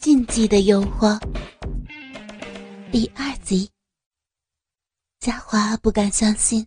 [0.00, 1.20] 禁忌的诱惑。
[2.90, 3.70] 第二集，
[5.18, 6.66] 嘉华不敢相信，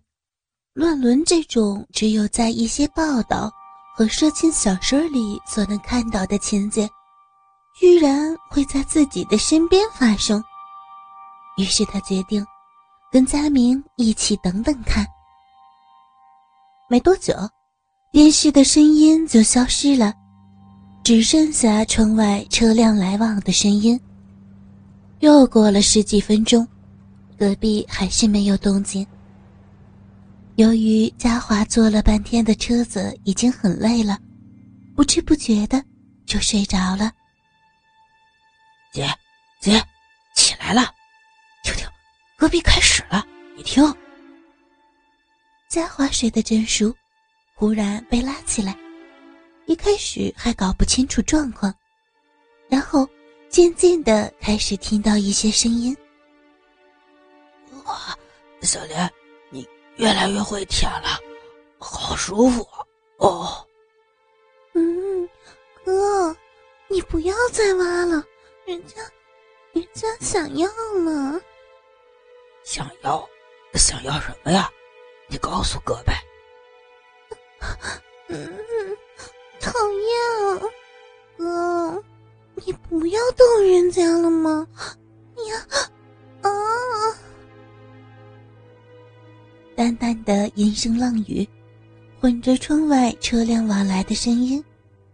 [0.74, 3.52] 乱伦这种只有在一些报道
[3.98, 6.88] 和色情小说里所能看到的情节，
[7.80, 10.42] 居然会在自己的身边发生。
[11.58, 12.46] 于是他决定
[13.12, 15.04] 跟佳明一起等等看。
[16.88, 17.34] 没多久，
[18.12, 20.14] 电视的声音就消失了，
[21.04, 24.00] 只剩下窗外车辆来往的声音。
[25.20, 26.66] 又过了十几分钟，
[27.38, 29.06] 隔壁还是没有动静。
[30.56, 34.18] 由于嘉华坐了半天的车子，已经很累了，
[34.96, 35.84] 不知不觉的
[36.26, 37.12] 就睡着了。
[38.94, 39.10] 姐，
[39.60, 39.84] 姐，
[40.36, 40.90] 起来了，
[41.64, 41.86] 听听，
[42.38, 43.26] 隔壁开始了，
[43.58, 43.84] 你听。
[45.68, 46.96] 嘉华睡得真熟，
[47.56, 48.74] 忽然被拉起来，
[49.66, 51.74] 一开始还搞不清楚状况，
[52.70, 53.08] 然后。
[53.50, 55.96] 渐渐的开始听到一些声音。
[57.86, 58.18] 哇，
[58.64, 59.08] 小莲，
[59.52, 61.20] 你越来越会舔了，
[61.78, 62.68] 好舒服
[63.18, 63.64] 哦。
[64.74, 65.30] 嗯，
[65.86, 66.36] 哥，
[66.88, 68.26] 你不要再挖了，
[68.66, 68.96] 人家，
[69.74, 70.68] 人家想要
[71.06, 71.40] 了。
[72.64, 73.30] 想要？
[73.76, 74.68] 想要什么呀？
[75.28, 76.20] 你告诉哥呗。
[78.30, 78.63] 嗯，讨
[79.92, 80.70] 厌，
[81.38, 82.04] 哥。
[82.66, 84.68] 你不要动人家了吗？
[85.50, 85.90] 呀，
[86.42, 86.50] 啊！
[89.76, 91.48] 淡淡的银声浪语，
[92.22, 94.64] 混着窗外车辆往来的声音，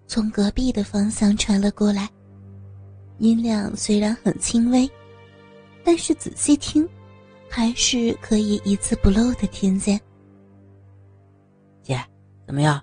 [0.06, 2.08] 从隔壁的方向传了过来。
[3.20, 4.89] 音量虽然很轻微，
[5.83, 6.88] 但是仔细听，
[7.50, 10.00] 还是可以一字不漏的听见。
[11.81, 12.00] 姐，
[12.45, 12.80] 怎么样？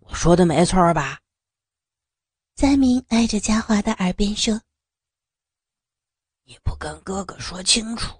[0.00, 1.18] 我说的没错吧？
[2.58, 4.60] 佳明挨着嘉华的耳边说
[6.42, 8.18] ：“你不跟哥哥说清楚，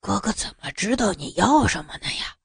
[0.00, 2.36] 哥哥怎么知道你要什么呢呀？”“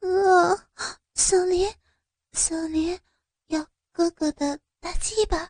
[0.00, 0.66] 哥，
[1.14, 1.72] 小莲，
[2.32, 3.00] 小莲
[3.46, 5.48] 要哥哥的大鸡巴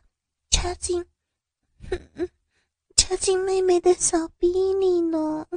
[0.51, 1.03] 插进，
[2.95, 5.47] 插进妹妹的小逼里呢。”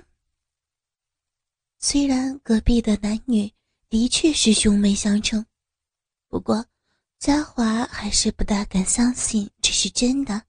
[1.78, 3.52] 虽然隔壁的男女
[3.90, 5.44] 的确是兄妹相称，
[6.28, 6.64] 不过。
[7.18, 10.42] 嘉华还是不大敢相信这是真的。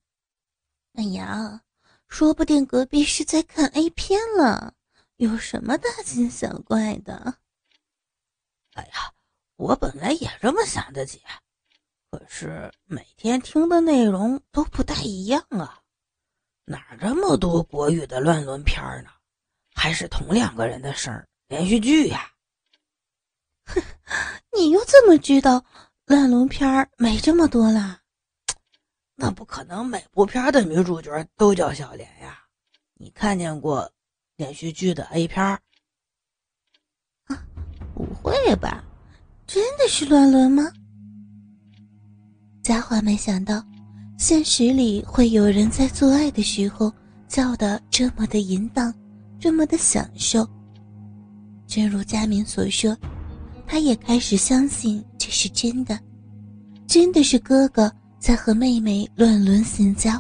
[0.94, 1.62] 哎呀，
[2.08, 4.74] 说不定隔壁是在看 A 片了，
[5.18, 7.38] 有什么大惊小怪的？
[8.74, 9.14] 哎呀，
[9.56, 11.22] 我本来也这么想的，姐。
[12.12, 15.82] 可是每天听的内容都不大一样啊，
[16.66, 19.10] 哪这么多国语的乱伦片呢？
[19.74, 22.32] 还是同两个人的事儿，连续剧呀？
[23.66, 23.82] 哼，
[24.58, 25.66] 你又怎么知道？
[26.06, 28.02] 乱伦片儿没这么多了，
[29.18, 32.38] 那不可能，每部片的女主角都叫小莲呀。
[32.94, 33.92] 你看见过
[34.38, 35.60] 连续剧的 A 片儿？
[37.26, 37.44] 啊，
[37.96, 38.84] 不会吧？
[39.48, 40.72] 真的是乱伦吗？
[42.62, 43.66] 佳华没想到，
[44.20, 46.94] 现实里会有人在做爱的时候
[47.28, 48.94] 叫的这么的淫荡，
[49.40, 50.48] 这么的享受。
[51.66, 52.96] 正如佳明所说。
[53.68, 56.00] 他也开始相信这是真的，
[56.88, 60.12] 真的是哥哥在和妹妹乱伦性交。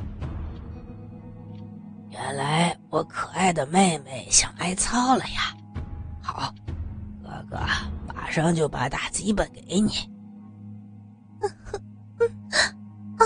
[2.10, 5.56] 原来我可爱的妹妹想挨操了呀！
[6.22, 6.54] 好，
[7.24, 7.58] 哥哥
[8.08, 9.92] 马上就把大鸡巴给你。
[13.18, 13.26] 啊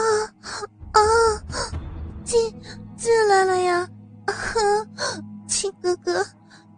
[0.92, 1.00] 啊！
[2.24, 2.54] 进
[2.98, 3.88] 进来了呀！
[5.48, 6.26] 亲哥哥，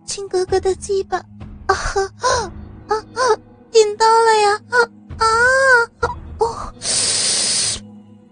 [0.06, 1.18] 亲哥哥的鸡巴！
[1.68, 2.52] 啊哈！
[2.88, 3.20] 啊啊！
[3.72, 4.62] 点到了呀！
[4.70, 4.76] 啊
[5.18, 5.26] 啊！
[6.40, 6.74] 哦，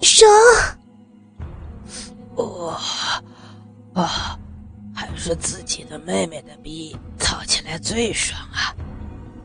[0.01, 0.29] 爽！
[2.35, 2.79] 哇
[3.93, 4.37] 啊！
[4.93, 8.75] 还是自己的妹妹的逼操起来最爽啊，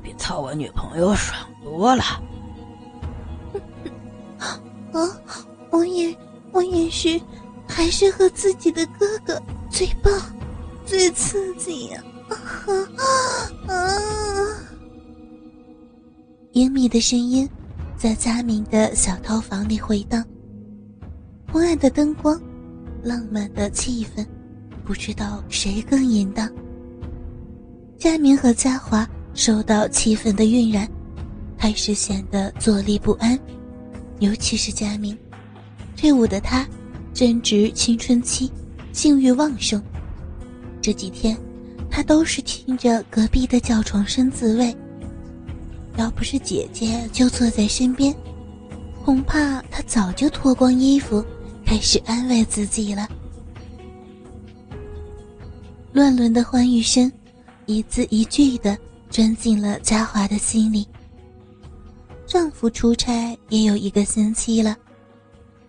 [0.02, 2.02] 比操我女朋友爽多了。
[4.38, 4.60] 啊！
[5.70, 6.16] 我也
[6.52, 7.20] 我也是，
[7.68, 9.40] 还是和自己的哥哥
[9.70, 10.12] 最棒、
[10.84, 12.02] 最刺激呀！
[12.28, 12.34] 啊
[13.68, 13.74] 啊！
[16.54, 17.48] 隐秘的声音
[17.96, 20.24] 在佳明的小套房里回荡，
[21.52, 22.40] 昏暗的灯光，
[23.02, 24.24] 浪漫的气氛，
[24.84, 26.48] 不知道谁更淫荡。
[27.98, 29.04] 佳明和佳华
[29.34, 30.88] 受到气氛的晕染，
[31.58, 33.36] 开始显得坐立不安，
[34.20, 35.18] 尤其是佳明，
[35.96, 36.64] 退伍的他
[37.12, 38.48] 正值青春期，
[38.92, 39.82] 性欲旺盛。
[40.80, 41.36] 这几天，
[41.90, 44.72] 他都是听着隔壁的叫床声自慰。
[45.96, 48.14] 要不是姐姐就坐在身边，
[49.04, 51.24] 恐怕他早就脱光衣服，
[51.64, 53.08] 开始安慰自己了。
[55.92, 57.10] 乱伦的欢愉声，
[57.66, 58.76] 一字一句的
[59.08, 60.86] 钻进了嘉华的心里。
[62.26, 64.76] 丈夫出差也有一个星期了，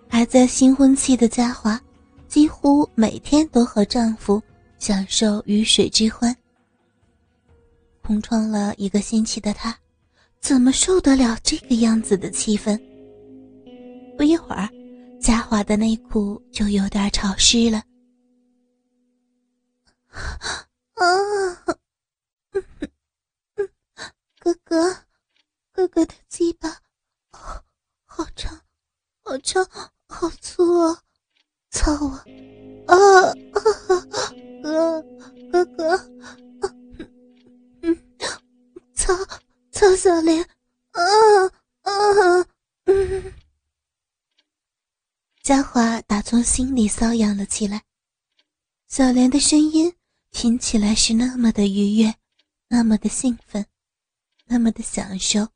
[0.08, 1.80] 还在新婚期的嘉华，
[2.28, 4.42] 几乎每天都和丈夫
[4.80, 6.36] 享受鱼水之欢。
[8.02, 9.78] 空窗了一个星期的她，
[10.46, 12.80] 怎么受得了这个样子的气氛？
[14.16, 14.70] 不一会儿，
[15.20, 17.82] 嘉华的内裤就有点潮湿了。
[20.94, 21.04] 啊，
[24.38, 24.96] 哥哥，
[25.72, 26.80] 哥哥的鸡巴，
[28.06, 28.62] 好长，
[29.24, 29.68] 好长，
[30.08, 31.02] 好粗啊，
[31.72, 32.22] 操啊！
[32.86, 33.34] 啊，
[34.62, 35.02] 哥，
[35.52, 35.98] 哥哥，
[37.82, 37.98] 嗯，
[38.94, 39.12] 操
[40.06, 40.40] 小莲，
[40.92, 41.02] 啊
[41.82, 42.48] 啊，
[42.84, 43.34] 嗯。
[45.42, 47.82] 嘉华打从心里瘙痒了起来，
[48.88, 49.92] 小莲的声音。
[50.30, 52.14] 听起来是那么的愉悦，
[52.68, 53.66] 那么的兴奋，
[54.46, 55.48] 那么的享受。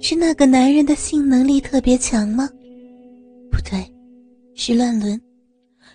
[0.00, 2.48] 是那个男人的性能力特别强吗？
[3.50, 3.92] 不对，
[4.54, 5.20] 是乱伦，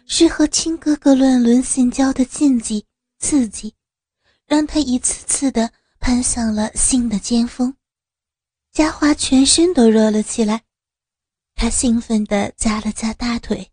[0.05, 2.85] 是和亲哥哥乱伦性交的禁忌
[3.17, 3.73] 刺激，
[4.45, 5.71] 让他一次次的
[6.03, 7.73] 攀上了性的尖峰。
[8.73, 10.65] 嘉华全身都热了起来，
[11.55, 13.71] 他兴奋地夹了夹大腿，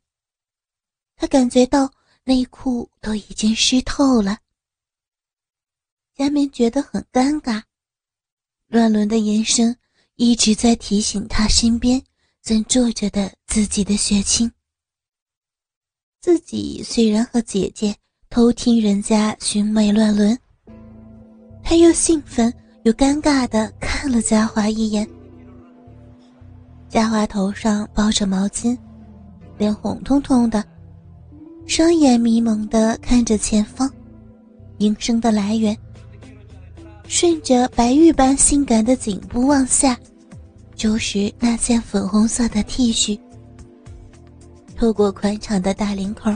[1.17, 1.93] 他感觉到。
[2.25, 4.39] 内裤都已经湿透了，
[6.15, 7.63] 佳明觉得很尴尬。
[8.69, 9.77] 乱伦的延伸
[10.15, 12.01] 一直在提醒他身边
[12.43, 14.53] 正坐着的自己的血亲。
[16.21, 17.97] 自己虽然和姐姐
[18.29, 20.39] 偷听人家寻美乱伦，
[21.63, 22.53] 他又兴奋
[22.83, 25.09] 又尴尬的看了嘉华一眼。
[26.89, 28.77] 嘉华头上包着毛巾，
[29.59, 30.65] 脸红彤彤的。
[31.67, 33.89] 双眼迷蒙的看着前方，
[34.79, 35.77] 音声的来源
[37.07, 39.97] 顺着白玉般性感的颈部往下，
[40.75, 43.17] 就是那件粉红色的 T 恤。
[44.77, 46.35] 透过宽敞的大领口，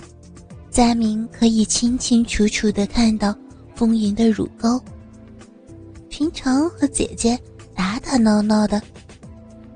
[0.71, 3.35] 佳明可以清清楚楚的看到
[3.75, 4.81] 丰盈的乳沟。
[6.17, 7.37] 平常和姐姐
[7.75, 8.81] 打打闹闹的，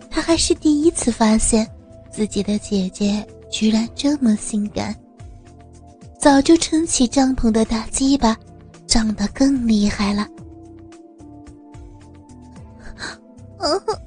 [0.09, 1.69] 他还是第一次发现
[2.13, 4.95] 自己的姐姐居然这么性感。
[6.17, 8.37] 早就撑起帐篷的大鸡巴，
[8.87, 10.29] 长得更厉害了。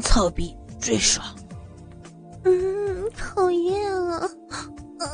[0.00, 1.24] 操逼最爽。
[2.44, 4.28] 嗯，讨厌啊！
[4.98, 5.04] 啊，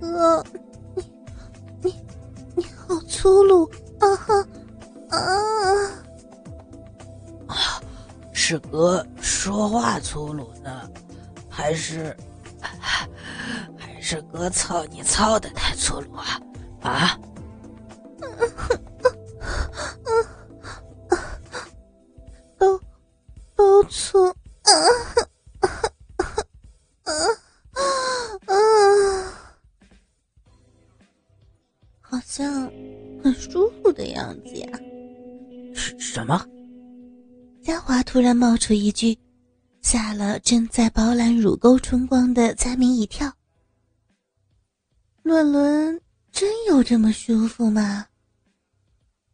[0.00, 0.44] 哥，
[0.94, 1.04] 你
[1.82, 1.94] 你
[2.54, 3.64] 你好粗鲁
[4.00, 4.16] 啊！
[4.16, 4.46] 哈
[5.10, 5.18] 啊！
[7.48, 7.82] 啊，
[8.32, 10.90] 是哥说话粗鲁呢，
[11.48, 12.16] 还是
[13.76, 16.40] 还是哥操你操的太粗鲁啊？
[16.82, 17.18] 啊？
[35.98, 36.46] 什么？
[37.62, 39.18] 嘉华突然冒出一句，
[39.80, 43.32] 吓了正在饱览乳沟春光的佳明一跳。
[45.22, 48.06] 乱伦真有这么舒服吗？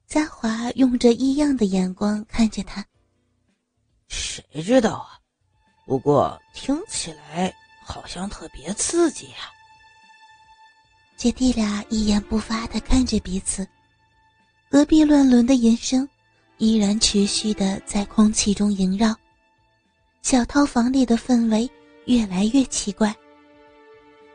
[0.07, 2.85] 嘉华用着异样的眼光看着他。
[4.09, 5.19] 谁知道啊？
[5.87, 9.51] 不过听起来好像特别刺激呀。
[11.17, 13.67] 姐弟俩一言不发的看着彼此，
[14.71, 16.09] 隔壁乱伦的吟声。
[16.61, 19.15] 依然持续的在空气中萦绕，
[20.23, 21.71] 小套房里的氛围
[22.07, 23.15] 越来越奇怪。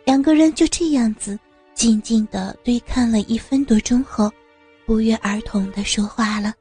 [0.05, 1.37] 两个人就这样子
[1.73, 4.31] 静静的对看了一分多钟后，
[4.85, 6.53] 不约而同的说话了：“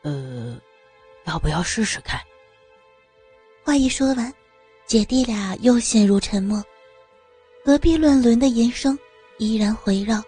[0.00, 0.58] 呃，
[1.26, 2.18] 要不要试试看？”
[3.62, 4.32] 话一说完，
[4.86, 6.64] 姐弟俩又陷入沉默。
[7.62, 8.98] 隔壁乱伦的吟声
[9.36, 10.22] 依然回绕。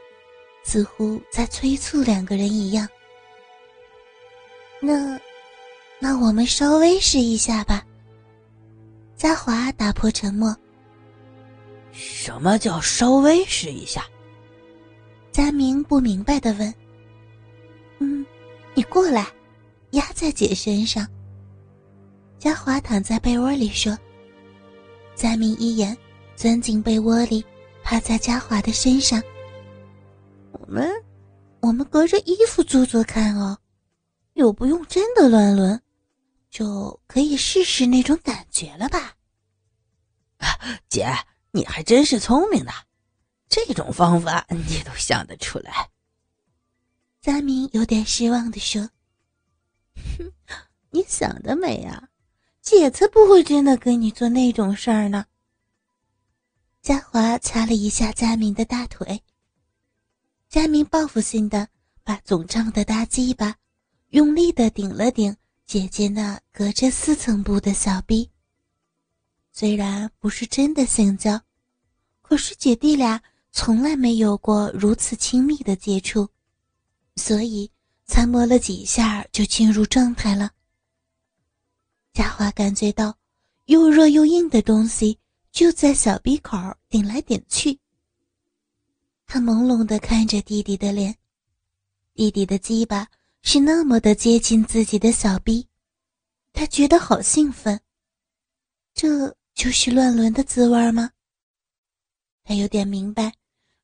[0.65, 2.89] 似乎在催促两个人一样。
[4.81, 5.19] 那，
[6.01, 7.87] 那我们稍微试一下吧。
[9.17, 10.55] 嘉华打破沉默。
[11.93, 14.05] 什么叫稍微试一下？
[15.31, 16.75] 佳明不明白的问。
[17.99, 18.27] 嗯，
[18.75, 19.27] 你过来，
[19.91, 21.07] 压在姐身上。
[22.39, 23.97] 嘉华躺在被窝里说。
[25.15, 25.97] 佳明一眼
[26.35, 27.45] 钻进被窝里，
[27.85, 29.23] 趴在嘉华的身上。
[30.75, 31.05] 我们，
[31.61, 33.57] 我们隔着衣服做做看哦，
[34.33, 35.81] 又不用真的乱伦，
[36.51, 39.15] 就可以试试那种感觉了吧？
[40.89, 41.07] 姐，
[41.53, 42.73] 你还真是聪明的，
[43.49, 45.89] 这种方法你都想得出来。
[47.21, 48.83] 佳明有点失望的说
[50.19, 50.33] ：“哼，
[50.91, 52.09] 你想得美啊！
[52.63, 55.25] 姐才不会真的跟你做那种事儿呢。”
[56.83, 59.23] 佳华掐了一下佳明的大腿。
[60.55, 61.67] 佳明报复性的
[62.05, 63.57] 把肿胀的大鸡巴
[64.11, 68.31] 用力的顶了顶姐姐那隔着四层布的小臂。
[69.51, 71.43] 虽然不是真的性交，
[72.23, 73.21] 可是姐弟俩
[73.51, 76.29] 从来没有过如此亲密的接触。
[77.17, 77.69] 所以
[78.07, 80.53] 才摸了几下就进入状态了。
[82.13, 83.19] 佳华感觉到
[83.65, 85.19] 又热又硬的东西
[85.51, 86.57] 就在小鼻口
[86.89, 87.77] 顶来顶去。
[89.35, 91.13] 他朦胧地看着弟弟的脸，
[92.15, 93.05] 弟弟的鸡巴
[93.43, 95.67] 是那么的接近自己的小臂，
[96.53, 97.81] 他觉得好兴奋。
[98.95, 101.11] 这就是乱伦的滋味吗？
[102.45, 103.33] 他有点明白。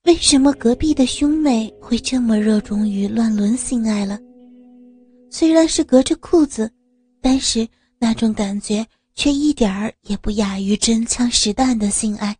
[0.05, 4.21] 为什么隔壁的兄妹会这么热衷于乱伦性爱了？
[5.33, 6.73] 虽然是隔着裤子，
[7.21, 7.67] 但是
[7.99, 12.37] 那种感觉却一点儿也不亚于真枪实弹的性爱。